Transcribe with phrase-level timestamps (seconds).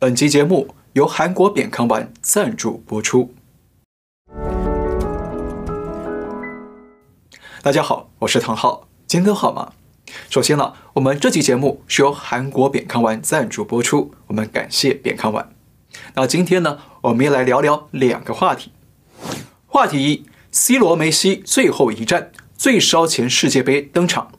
[0.00, 3.34] 本集节目由韩国扁康丸赞助播出。
[7.60, 9.74] 大家好，我是唐浩，今天好吗？
[10.30, 15.52] 首先呢，我们这期节目是由韩国扁康丸赞助播出，我们感谢扁康丸。
[16.14, 18.72] 那今天呢，我们要来聊聊两个话题。
[19.66, 24.32] 话题一：C 罗、梅西最后一战，最烧钱世界杯登场。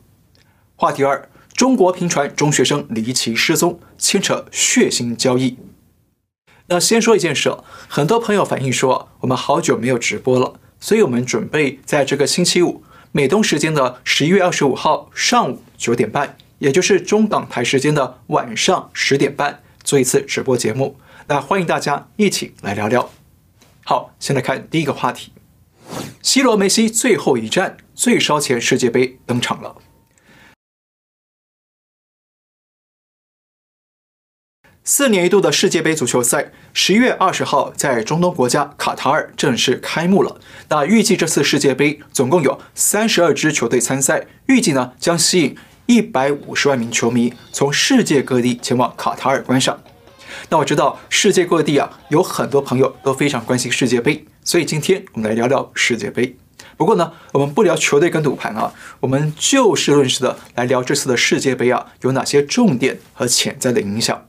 [0.75, 1.29] 话题二。
[1.61, 5.59] 中国频传中学生离奇失踪，牵扯血腥交易。
[6.69, 7.55] 那先说一件事，
[7.87, 20.97] 很多朋友反映说，我们好久没有直播了，所以我们准备在这个星期五美东时间的十一月二十五号上午九点半，也就是中港台时间的晚上十点半做一次直播节目。
[21.27, 23.11] 那欢迎大家一起来聊聊。
[23.85, 25.31] 好，先来看第一个话题
[26.23, 29.75] ：C 罗、梅西最后一战，最烧钱世界杯登场了。
[34.93, 40.35] 四年一度的世界杯足球赛，十一月二十号在中东国家卡塔尔正式开幕了。
[40.67, 49.81] 那预计这次世界杯总共有三十二支球队参赛，预计呢将吸引一百五十万名球迷从世界各地前往卡塔尔观赏。
[50.49, 56.35] 那我知道世界各地啊有很多朋友都非常关心世界杯，所以今天我们来聊聊世界杯。
[56.75, 64.25] 不过呢，我们不聊球队跟赌盘啊，我们就事论事的来聊这次的世界杯啊有哪些重点和潜在的影响。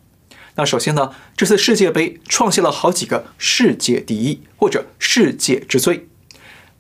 [0.55, 6.07] 那首先呢，这次世界杯创下了好几个世界第一或者世界之最。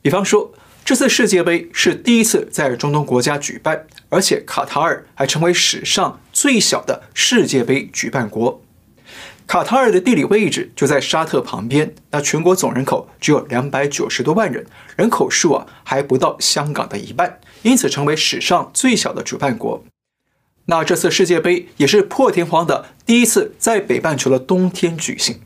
[0.02, 0.52] 比方说，
[0.84, 8.62] 这次世界杯是第一次在中东国家举办，而且卡塔尔还成为史上最小的世界杯举办国。
[9.46, 19.84] 卡塔尔的地理位置就在沙特旁边，那全国总人口只有两百九十多万人，人口数啊还不到香港的一半，因此成为史上最小的主办国。
[20.66, 25.40] 那这次世界杯也是破天荒的第一次在北半球的冬天举行。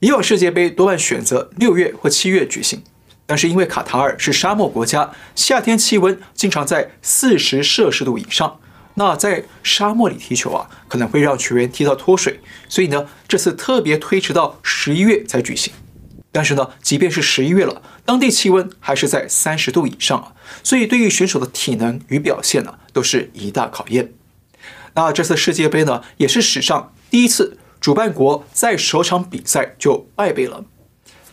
[0.00, 2.82] 以往世界杯多半选择六月或七月举行，
[3.26, 8.60] 但是因为卡塔尔是沙漠国家，夏天气温经常在四十摄氏度以上，
[8.94, 15.72] 那在沙漠里踢球啊，可能会让球员踢到脱水，所以呢，这次特别推迟到十一月才举行。
[16.30, 24.12] 但是呢，即便是十一月了，当地气温还是在三十度以上啊，所以对于选手的体能与表现呢，都是一大考验。
[24.94, 30.64] 那这次世界杯呢，也是史上第一次主办国在首场比赛就败北了。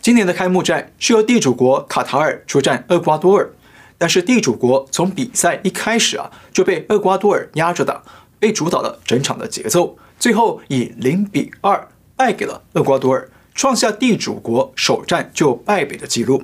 [0.00, 3.52] 今年的开幕战是由地主国卡塔尔出战厄瓜多尔，
[3.96, 8.02] 但是地主国从比赛一开始啊就被厄瓜多尔压着打，
[8.40, 16.42] 被主导了整场的节奏，最后以零比二败给了厄瓜多尔，创下地主国首战就败北的记录。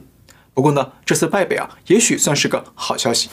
[0.54, 3.28] 不过呢，这次败北啊，也许算是个好消息。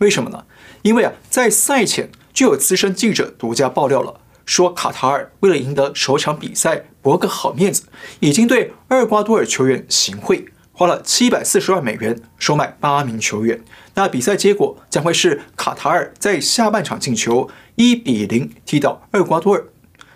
[0.00, 0.44] 为什么呢？
[0.82, 2.10] 因为啊，在赛前。
[2.38, 7.88] 就有资深记者独家爆料了，说卡塔尔为了赢得首场比赛博个好面子，
[8.20, 13.60] 已经对厄瓜多尔球员行贿，花了七百四十万美元收买八名球员。
[13.94, 19.64] 那比赛结果将会是卡塔尔在下半场进球，一比零踢倒厄瓜多尔。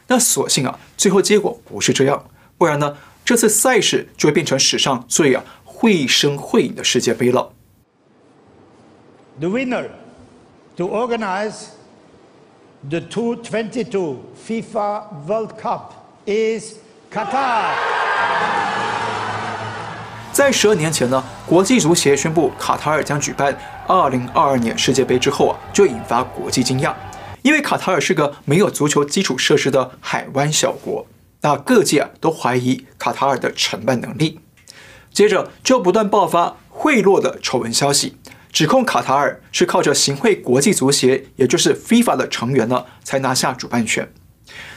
[0.07, 7.53] 那所幸啊，最后结果不是这样，不然呢，这次赛事就会变成史上最啊绘声绘影的世界杯了。
[9.41, 9.89] The winner
[10.77, 11.55] to organize
[12.91, 15.93] The 2022 FIFA World Cup
[16.27, 16.79] is
[17.13, 17.77] Qatar。
[20.33, 23.57] 在十二年前呢，国际足协宣布卡塔尔将举办
[23.87, 26.93] 二零二二年世界杯之后啊，就引发国际惊讶，
[27.43, 31.07] 因为卡塔尔是个没有足球基础设施的海湾小国，
[31.43, 34.41] 那各界啊都怀疑卡塔尔的承办能力，
[35.13, 38.17] 接着就不断爆发贿赂的丑闻消息。
[38.53, 44.13] 指控卡塔尔是靠着行贿国际足协，也就是 FIFA 的成员呢，才拿下主办权。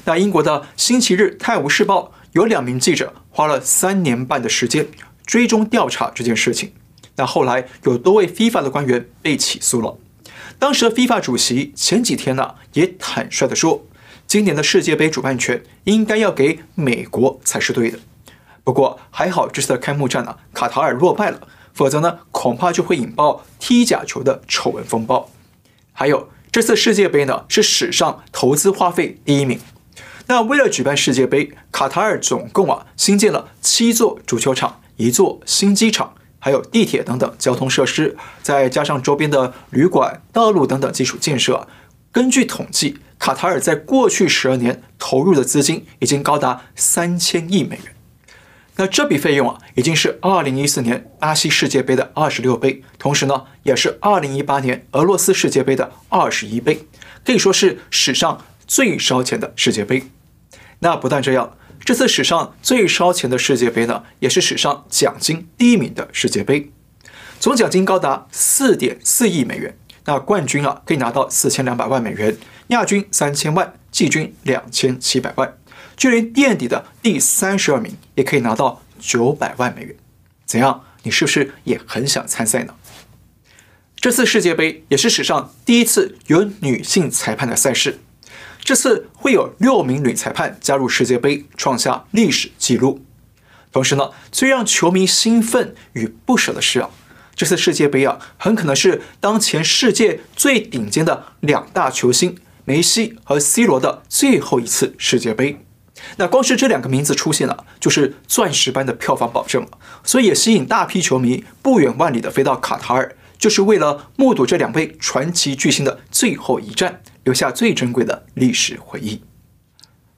[0.06, 4.88] 那英国的《星期日泰晤士报》有两名记者花了三年半的时间
[5.26, 6.72] 追踪调查这件事情。
[7.18, 9.98] 那后来有多位 FIFA 的官员被起诉了。
[10.58, 13.86] 当时的 FIFA 主席前几天呢也坦率地说，
[14.26, 18.00] 今年的世界杯主办权应该要给美国才是对的。
[18.64, 21.46] 不过还好这次的开幕战呢，卡塔尔落败了。
[21.74, 25.32] 否则呢，恐怕就会引爆踢假球的丑闻风暴。
[25.92, 29.60] 还有，这次世界杯呢是史上投资花费第一名。
[30.28, 41.68] 那为了举办世界杯，卡塔尔总共啊新建了七座足球场、一座新机场，还有地铁等等交通设施，再加上周边的旅馆、道路等等基础建设。
[42.12, 47.95] 根据统计，卡塔尔在过去十二年投入的资金已经高达三千亿美元。
[48.78, 56.86] 那这笔费用啊，已经是二零一四年巴西世界杯的二十六倍，同时呢，也是二零一八年俄罗斯世界杯的二十一倍，
[57.24, 60.04] 可以说是史上最烧钱的世界杯。
[60.80, 66.70] 那不但这样，这次史上最烧钱的世界杯呢，也是史上奖金第一名的世界杯，
[67.40, 69.78] 总奖金高达四点四亿美元。
[70.08, 72.38] 那冠军啊，可以拿到四千两百万美元，
[72.68, 75.58] 亚军三千万，季军两千七百万，
[75.96, 79.96] 就连垫底的第三十二名也可以拿到九百万美元。
[80.46, 80.84] 怎样？
[81.04, 82.74] 你是不是也很想参赛呢？
[83.96, 88.00] 这次世界杯也是史上第一次有女性裁判的赛事，
[88.60, 93.04] 这次会有六名女裁判加入世界杯，创下历史纪录。
[93.72, 96.90] 同时呢，最让球迷兴奋与不舍的是啊，
[97.36, 105.65] 这次世界杯啊，很可能是当前世界最顶尖的两大球星梅西和 C 罗的最后一次世界杯。
[106.18, 109.68] 那光是这两个名字出现了，就是钻石般的票房保证，
[110.04, 119.22] 所以也吸引大批球迷不远万里的飞到卡塔尔，就是为了目睹这两位传奇巨星的最后一战，留下最珍贵的历史回忆。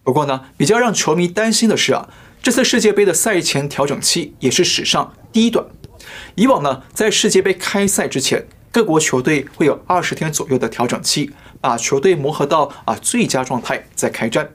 [0.03, 2.07] 不过呢，比较让球迷担心的是啊，
[2.41, 5.65] 这次世界杯的赛前调整期也是史上第一短。
[6.35, 14.49] 以往呢，在世界杯开赛之前，各国球队会有二十天左右的调整期，把球队磨合到啊最佳状态再开战。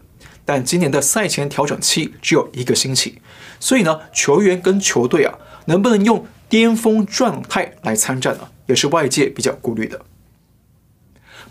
[0.45, 3.21] 但今年的赛前调整期只有一个星期，
[3.61, 8.49] 所以呢，球员跟球队啊，能不能用巅峰状态来参战呢？
[8.67, 10.03] 也是外界比较顾虑的。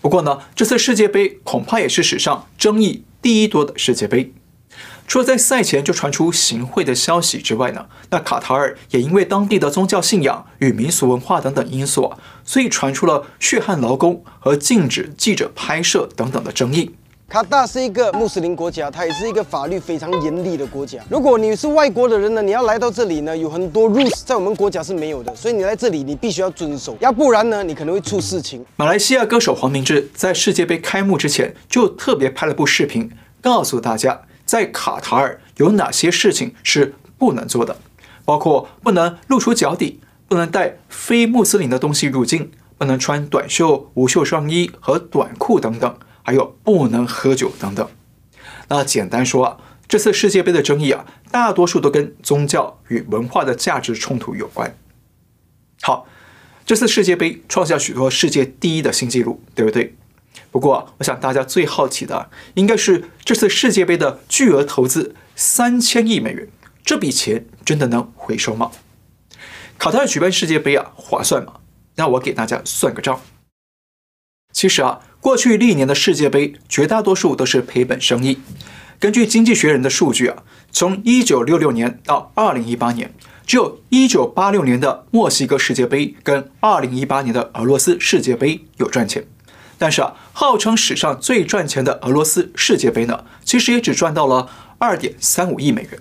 [0.02, 4.34] 不过呢，这次世界杯恐怕也是史上争议第一多的世界杯。
[5.08, 16.96] 除了在赛前就传出行贿的消息之外呢，那卡塔尔也因为当地的宗教信仰与民俗文化等等因素啊，所以传出了血汗劳工和禁止记者拍摄等等的争议。
[17.32, 21.00] 卡达是一个穆斯林国家，它也是一个法律非常严厉的国家。
[21.10, 28.66] 如果你是外国的人呢，你要来到这里呢，有很多 rules 在我们国家是没有的，所以你来这里你必须要遵守，要不然呢，你可能会出事情。
[28.76, 37.78] 马来西亚歌手黄明志在世界杯开幕之前就特别拍了部视频，告诉大家在卡塔尔有哪些事情是不能做的，
[38.26, 45.96] 包括不能露出脚底，不能带非穆斯林的东西入境，不能穿短袖、无袖上衣和短裤等等。
[46.24, 47.90] 还有不能喝酒等等。
[48.70, 49.58] 那简单说啊，
[49.88, 54.78] 这次世界杯的争议啊，大多数都跟宗教与文化的价值冲突有关。
[55.82, 56.08] 好，
[56.66, 59.96] 这次世界杯创下许多世界第一的新纪录，对不对？
[60.52, 66.48] 不过，我想大家最好奇的应该是这次世界杯的巨额投资三千亿美元，
[66.86, 68.72] 这笔钱真的能回收吗？
[69.78, 71.60] 卡塔尔举办世界杯啊，划算吗？
[71.96, 73.20] 那我给大家算个账。
[74.54, 75.02] 其实啊。
[75.22, 78.40] 过去历年的世界杯，绝大多数都是赔本生意。
[79.00, 80.42] 根据《经济学人》的数据啊，
[80.72, 83.14] 从1966年到2018年，
[83.46, 89.28] 只有一九八六年的墨西哥世界杯跟2018年的俄罗斯世界杯有赚钱。
[89.78, 96.00] 但是啊，号称史上最赚钱的俄罗斯世界杯呢，其实也只赚到了二点三五亿美元。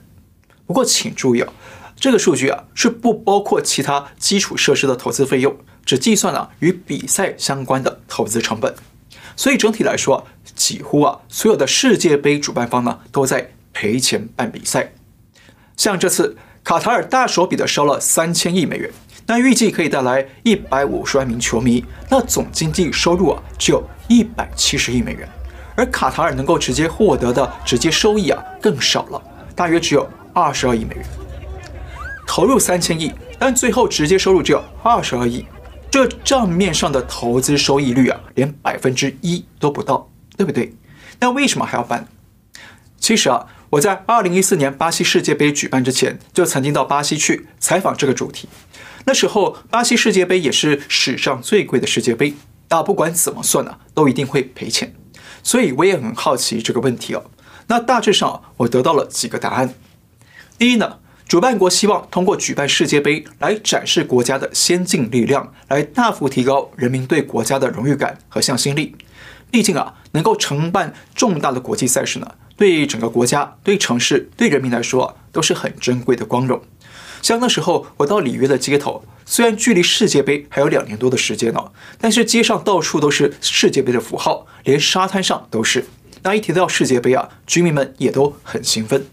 [0.66, 1.52] 不过请注意啊，
[1.94, 8.74] 这个数据啊是不包括其他基础设施的投资费用，只计算了与比赛相关的投资成本。
[9.40, 14.92] 所以整体来说，几乎啊所有的世界杯主办方呢都在赔钱办比赛。
[15.78, 18.90] 像这次卡塔尔大手笔的烧了三千亿美元，
[19.24, 25.26] 那预计可以带来一百五十万名球迷，那总经济收入啊只有一百七十亿美元，
[25.74, 29.22] 而卡塔尔能够直接获得的直接收益啊更少了，
[29.56, 31.04] 大约只有二十二亿美元。
[32.26, 35.46] 投入三千亿，但最后直接收入只有二十二亿。
[35.90, 40.72] 这账面上的投资收益率啊，连百分之一都不到，对不对？
[41.18, 42.06] 那为什么还要办？
[42.98, 48.48] 其实啊，我在二零一四年巴西世界杯举办之前，就曾经到巴西去采访这个主题。
[49.04, 52.34] 那时候巴西世界杯也是史上最贵的世界杯，
[52.68, 54.94] 那不管怎么算呢，都一定会赔钱。
[55.42, 57.24] 所以我也很好奇这个问题哦。
[57.66, 59.74] 那大致上我得到了几个答案。
[60.56, 60.98] 第一呢。
[61.30, 68.96] 主办国希望通过举办世界杯来展示国家的先进力量，来大幅提高人民对国家的荣誉感和向心力。
[69.48, 76.60] 毕竟啊，能够承办重大的国际赛事呢，对整个国家、对城市、对人民来说，都是很珍贵的光荣。
[77.22, 81.70] 像那时候我到里约的街头，虽然距离世界杯还有两年多的时间呢，
[82.00, 85.84] 但是街上到处都是世界杯的符号，连沙滩上都是。
[86.24, 89.06] 那一提到世界杯啊，居民们也都很兴奋。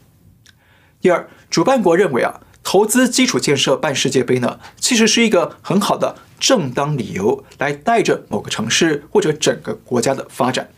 [0.99, 1.29] 第二。
[1.49, 10.69] 主办国认为啊，投资基础建设办世界杯呢，其实是一个很好的正当理由，来带着某个城市或者整个国家的发展。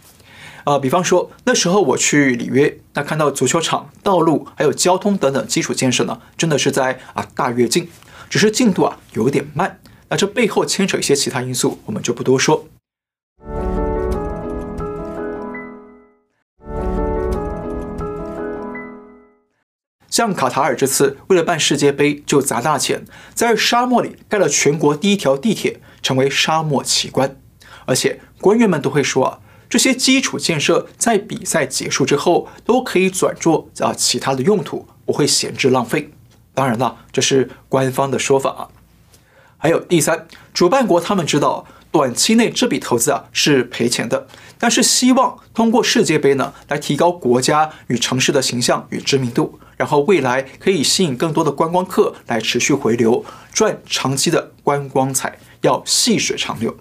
[0.65, 7.89] 啊、比方说那时候我去里约，那看到足球场、道路还有交通等等基础建设呢，真的是在啊大跃进，
[8.29, 9.79] 只是进度啊有点慢。
[10.09, 12.67] 那这背后牵扯一些其他因素，我们就不多说。
[20.09, 27.37] 像卡塔尔这次为了办世界杯就砸大钱，在沙漠里盖了全国第一条地铁，成为沙漠奇观。
[27.85, 29.39] 而且官员们都会说啊，
[29.69, 36.11] 这些基础建设在比赛结束之后都可以转做啊其他的用途，不会闲置浪费。
[36.53, 38.67] 当然了，这是官方的说法啊。
[39.57, 56.75] 还有第三，主办国他们知道短期内这笔投资啊是赔钱的，但是希望通过世界杯呢来提高国家与城市的形象与知名度，然后未来可以吸引更多的观光客来持续回流，赚长期的观光财，要细水长流。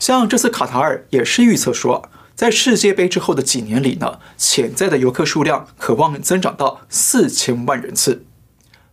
[0.00, 8.24] 像这次卡塔尔也是预测说，在世界杯之后的几年里呢，潜在的游客数量可望增长到四千万人次。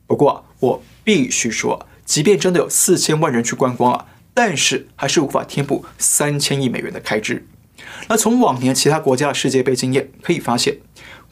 [0.05, 7.47] 不过我必须说，即便真的有四千万人去观光啊，但是还是无法填补三千亿美元的开支。
[8.09, 10.79] 那从往年其他国家的世界杯经验可以发现，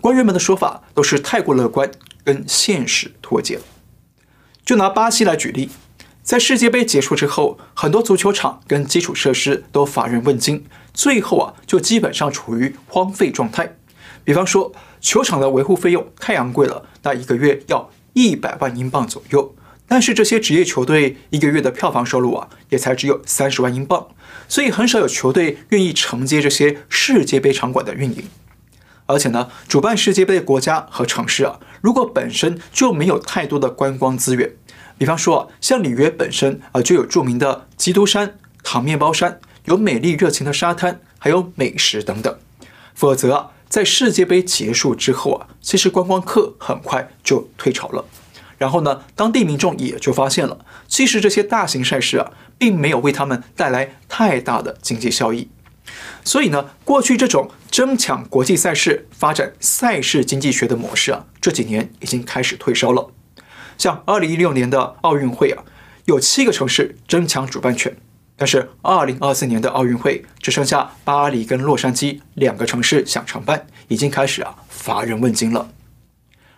[0.01, 1.91] 官员们的说法都是太过乐观，
[2.23, 3.61] 跟现实脱节了。
[4.65, 5.69] 就拿巴西来举例。
[6.21, 10.63] 在世界杯结束之后，很多足球场跟基础设施都乏人问津，
[10.93, 13.77] 最后啊就基本上处于荒废状态。
[14.23, 19.55] 比方说，球场的维护费用太昂贵了，那一个月要一百万英镑左右。
[19.87, 24.09] 但是这些职业球队一个月的票房收入啊，也才只有三十万英镑，
[24.47, 28.25] 所以很少有球队愿意承接这些世界杯场馆的运营。
[29.09, 34.51] 而且呢，主办世界杯的国家和城市啊，如果本身就没有太多的观光资源。
[34.99, 42.37] 比方说啊，像里约本身啊，就有著名的基督山、糖面包山，有美丽热情的沙滩，还有美食等等。
[42.93, 48.05] 否则啊，在世界杯结束之后啊，其实观光客很快就退潮了。
[48.59, 55.49] 然后呢，当地民众也就发现了，其实这些大型赛事啊，并没有为他们带来太大的经济效益。
[56.23, 63.11] 所以呢，过去这种争抢国际赛事、发展赛事经济学的模式啊，这几年已经开始退烧了。
[63.77, 65.63] 像二零一六年的奥运会啊，
[66.05, 67.95] 有七个城市争抢主办权，
[68.35, 75.71] 但是二零二四年的奥运会只剩下巴黎跟洛杉矶两个城市想承办，已经开始啊乏人问津了。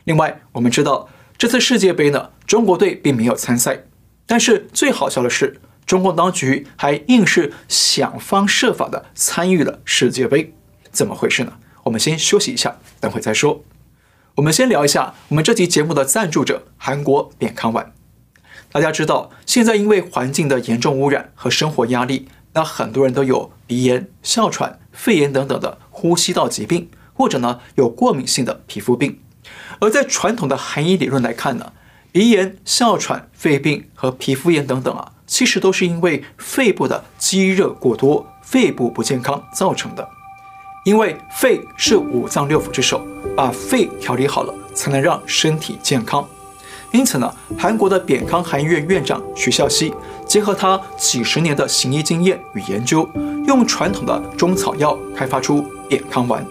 [0.06, 3.84] 另外，我们知道这次世界杯呢，中国队并没有参赛，
[4.26, 10.54] 但是最好笑的是，中共当局还硬是想方设法的参与了世界杯，
[10.92, 11.54] 怎么回事呢？
[11.84, 13.64] 我们先休息一下，等会再说。
[14.36, 17.94] 我们先聊一下我们这期节目的赞助者——韩国扁康丸。
[18.72, 29.20] 大家知道，现在因为环境的严重污染和生活压力，那很多人都有鼻炎、哮喘、肺炎等等的呼吸道疾病，或者呢有过敏性的皮肤病。
[29.80, 31.74] 而在传统的韩医理论来看呢，
[32.14, 40.06] 鼻炎、哮喘、肺病和皮肤炎等等啊，其实都是因为肺部的积热过多、肺部不健康造成的。
[40.84, 43.02] 因为肺是五脏六腑之首，
[43.34, 46.28] 把肺调理好了，才能让身体健康。
[46.92, 49.94] 因此呢，韩国的扁康韩医院院长徐孝熙
[50.26, 53.10] 结合他几十年的行医经验与研究，
[53.48, 56.46] 用传统的中草药开发出扁康丸。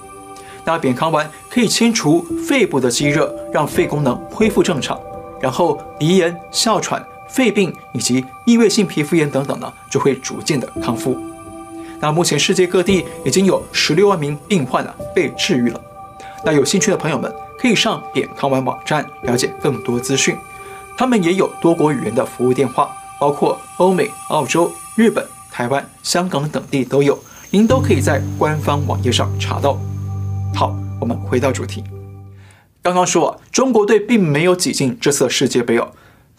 [0.64, 4.98] 那扁康丸可以清除肺部的积热，让肺功能恢复正常，
[5.38, 11.18] 然后鼻炎、哮喘、肺病以及异位性皮肤炎等等呢，就会逐渐的康复。
[12.00, 15.80] 那目前世界各地已经有十六万名病患呢被治愈了。
[16.44, 20.34] 那有兴趣的朋友们可以上点康丸网站了解更多资讯。
[20.96, 27.18] 他们也有多国语言的服务电话，包括欧美、澳洲、日本、台湾、香港等地都有，
[27.50, 29.78] 您都可以在官方网页上查到。
[30.54, 31.84] 好，我们回到主题。
[32.82, 35.88] 刚刚说啊，中国队并没有挤进这次世界杯哦，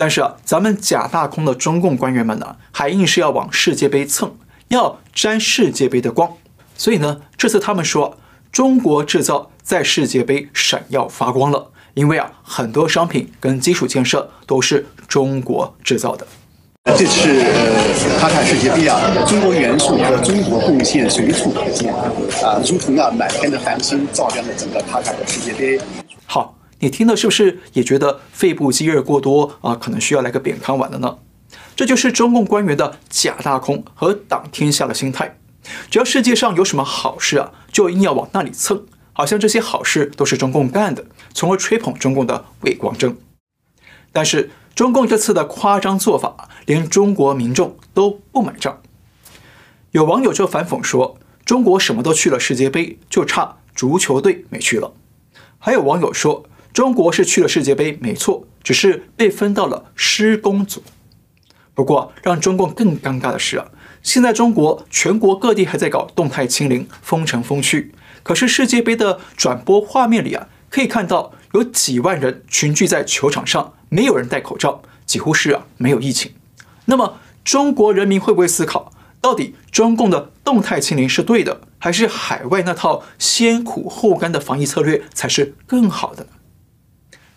[0.01, 4.35] 但是啊，咱们假大空的中共官员们呢，还硬是要往世界杯蹭。
[4.69, 6.37] 要沾世界杯的光，
[6.75, 8.17] 所以呢，这次他们说
[8.51, 16.25] 中国制造在世界杯闪耀发光了，因为啊，很多商品跟基础建设都是中国制造的。
[16.97, 17.43] 这次
[18.17, 21.93] 卡塔世界杯啊，中国元素和中国贡献随处可见
[22.43, 25.79] 啊，如同啊满天的繁星照亮了整个卡塔的世界杯。
[26.81, 31.19] 你听了是不是也觉得肺部积热过多啊，可能需要来个扁康丸了呢？
[31.75, 35.37] 这就是中共官员的假大空和党天下的心态。
[35.91, 43.15] 只要世界上有什么好事啊，就硬要往那里蹭，好像这些好事都是中共干的，从而吹捧中共的伪光正。
[44.11, 48.81] 但是中共这次的夸张做法，连中国民众都不买账。
[49.91, 54.93] 有网友就反讽说：“中国什么都去了世界杯，就差足球队没去了。”
[55.59, 60.83] 还有网友说：“中国是去了世界杯，没错，只是被分到了施工组。”
[61.73, 63.67] 不过，让中共更尴尬的是啊，
[64.03, 76.33] 现在中国全国各地还在搞动态清零、封城封区，可是世界杯的转播画面里啊，可以看到有几万人群聚在球场上，没有人戴口罩，几乎是啊没有疫情。
[76.85, 86.29] 那么中国人民会不会思考，到底中共的动态清零是对的，还是海外那套先苦后甘的防疫策略才是更好的呢？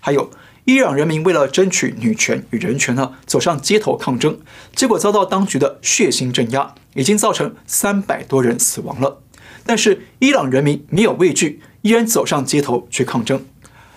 [0.06, 0.30] 还有，
[0.66, 4.38] 伊朗人民为了争取女权与人权呢，走上街头抗争，
[4.76, 9.23] 结果遭到当局的血腥镇压，已经造成三百多人死亡了。
[9.64, 13.46] 但是伊朗人民没有畏惧，依然走上街头去抗争。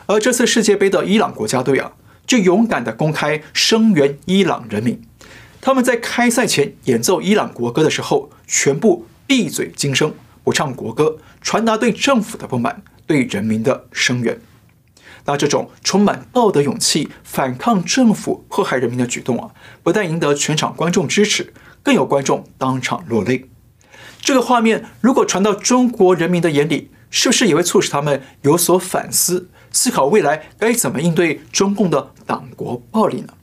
[0.06, 1.92] 而这次世界杯的伊朗国家队啊，
[2.26, 5.02] 就勇敢地公开声援伊朗人民。
[5.60, 10.14] 他们在开赛前演奏伊朗国歌的时候，全部闭嘴经声，
[10.46, 14.40] 不唱国歌，传达对政府的不满，对人民的声援。
[15.28, 19.52] 那这种充满道德勇气、反抗政府迫害人民的举动啊，
[19.84, 21.54] 不但赢得全场观众支持，
[21.84, 23.50] 更有观众当场落泪。
[24.22, 33.34] 这个画面如果传到中国人民的眼里，是不是也会促使他们有所反思，思考未来该怎么应对中共的党国暴力呢？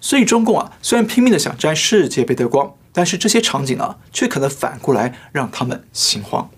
[0.00, 6.50] 所以中共啊，虽然拼命的想沾世界杯的光，但是这些场景啊，却可能反过来让他们心慌。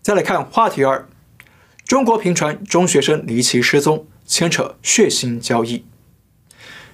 [0.00, 1.08] 再来看话题二。
[1.88, 5.86] 中国频传中学生离奇失踪，牵扯血腥交易。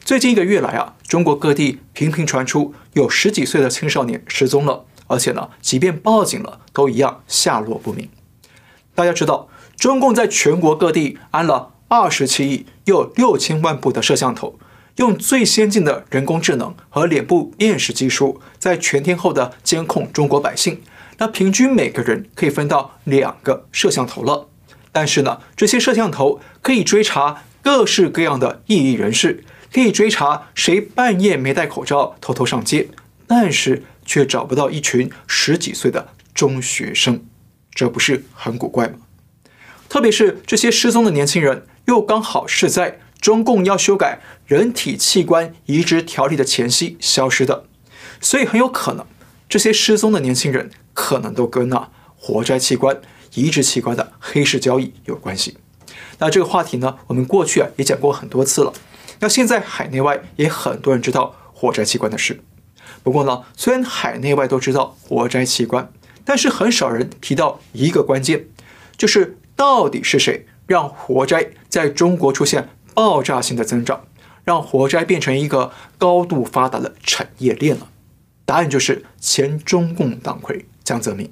[0.04, 8.08] 最近一个月来啊，中国各地频频传出有十几岁的青少年失踪了，而且呢，即便报警了，都一样下落不明。
[8.94, 14.60] 大家知道，中共在全国各地安了二十七亿又六千万部的摄像头，
[14.98, 20.80] 用最先进的人工智能和脸部辨识技术，在全天候的监控中国百姓。
[21.18, 24.50] 那平均每个人可以分到两个摄像头了。
[24.94, 32.86] 但是呢，这些摄像头可以追查各式各样的异议人士，可以追查谁半夜没戴口罩偷偷上街，
[33.26, 37.24] 但是却找不到一群十几岁的中学生，
[37.74, 38.98] 这不是很古怪吗？
[39.88, 47.64] 特别是这些失踪的年轻人，又刚好是在中共要修改人体器官移植条例的前夕消失的，
[48.20, 49.04] 所以很有可能
[49.48, 53.00] 这些失踪的年轻人可能都跟那活摘器官。
[53.34, 55.58] 移植器官的黑市交易有关系。
[56.18, 58.72] 那这个话题呢，我们过去啊也讲过很多次了。
[59.20, 62.42] 那现在海内外也很多人知道活摘器官的事。
[63.02, 65.92] 不过呢，虽然海内外都知道活摘器官，
[66.24, 68.46] 但是很少人提到一个关键，
[68.96, 74.04] 就是到底是谁让活摘在中国出现爆炸性的增长，
[74.44, 77.88] 让活摘变成一个高度发达的产业链了？
[78.46, 81.30] 答案就是前中共党魁江泽民。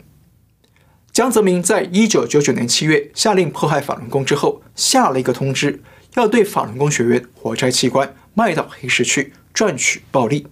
[1.12, 5.83] 江泽民在一九九九年七月下令迫害法轮功之后，下了一个通知，
[6.14, 10.46] 要对法轮功学员活摘器官卖到黑市去赚取暴利，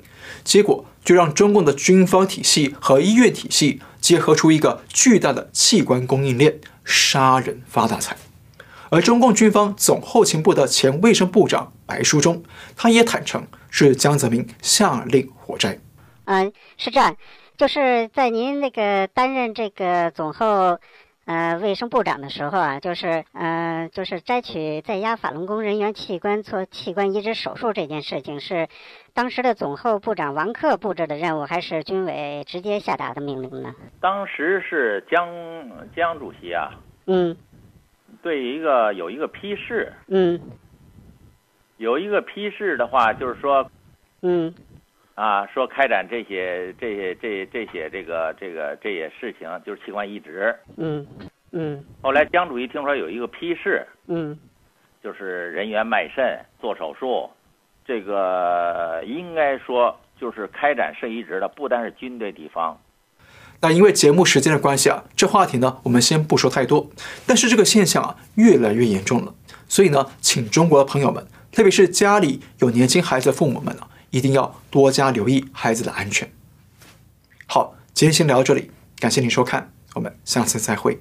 [0.44, 8.14] 结果就让中共的军方体系和医院体系结合出一个巨大的器官供应链，杀人发大财。
[8.90, 12.42] 而中共军方总后勤部的前卫生部长白书忠，
[12.76, 15.78] 他也坦承是江泽民下令活摘。
[16.26, 17.16] 嗯，是这样。
[17.60, 20.78] 就是在您那个担任这个总后，
[21.26, 28.66] 呃，卫生部长的时候啊，就是呃，就是摘取在押法轮功人员器官做器官移植手术这件事情，是
[29.12, 33.74] 当时的总后部长王克布置的任务，还是军委直接下达的命令呢？
[34.00, 35.28] 当时是江
[35.94, 36.70] 江主席啊，
[37.08, 37.36] 嗯，
[38.22, 40.40] 对一个有一个批示，嗯，
[41.76, 43.70] 有一个批示的话，就是说，
[44.22, 44.54] 嗯。
[45.20, 50.56] 啊，说开展这些、这些、这、这些、这个、这个这些事情，就是器官移植。
[50.78, 51.06] 嗯
[51.50, 51.84] 嗯。
[52.00, 54.34] 后来江主席听说有一个批示，嗯，
[55.04, 57.28] 就是人员卖肾做手术，
[57.84, 62.80] 这个应该说就是开展肾移植的，不单是军队地方。
[63.60, 66.88] 那因为节目时间的关系啊，这话题呢我们先不说太多。
[67.26, 69.34] 但是这个现象啊越来越严重了，
[69.68, 73.82] 所以呢，请中国的朋友们，特别是家里有年轻孩子的父母们呢。
[74.10, 76.30] 一定要多加留意孩子的安全。
[77.46, 81.00] 好，今天先聊到这里，感谢您收看，我们下次再会。